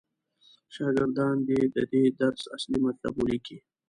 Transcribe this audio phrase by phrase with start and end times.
[0.73, 3.57] شاګردان دې د دې درس اصلي مطلب ولیکي.